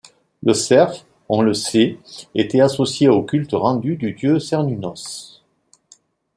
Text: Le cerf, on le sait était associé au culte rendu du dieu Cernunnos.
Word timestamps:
Le 0.41 0.55
cerf, 0.55 1.05
on 1.29 1.43
le 1.43 1.53
sait 1.53 1.99
était 2.33 2.59
associé 2.61 3.07
au 3.07 3.21
culte 3.21 3.51
rendu 3.53 3.97
du 3.97 4.13
dieu 4.13 4.39
Cernunnos. 4.39 5.39